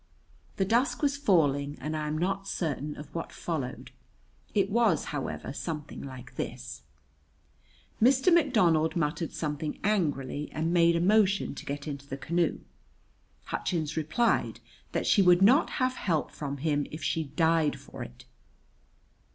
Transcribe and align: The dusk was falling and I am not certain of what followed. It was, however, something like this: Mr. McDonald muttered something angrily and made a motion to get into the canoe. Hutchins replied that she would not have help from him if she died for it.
The 0.55 0.65
dusk 0.65 1.03
was 1.03 1.15
falling 1.15 1.77
and 1.79 1.95
I 1.95 2.07
am 2.07 2.17
not 2.17 2.47
certain 2.47 2.97
of 2.97 3.13
what 3.13 3.31
followed. 3.31 3.91
It 4.55 4.71
was, 4.71 5.03
however, 5.13 5.53
something 5.53 6.01
like 6.01 6.37
this: 6.37 6.81
Mr. 8.01 8.33
McDonald 8.33 8.95
muttered 8.95 9.31
something 9.31 9.79
angrily 9.83 10.49
and 10.53 10.73
made 10.73 10.95
a 10.95 10.99
motion 10.99 11.53
to 11.53 11.65
get 11.67 11.87
into 11.87 12.07
the 12.07 12.17
canoe. 12.17 12.61
Hutchins 13.43 13.95
replied 13.95 14.59
that 14.91 15.05
she 15.05 15.21
would 15.21 15.43
not 15.43 15.69
have 15.69 15.93
help 15.97 16.31
from 16.31 16.57
him 16.57 16.87
if 16.89 17.03
she 17.03 17.25
died 17.25 17.79
for 17.79 18.01
it. 18.01 18.25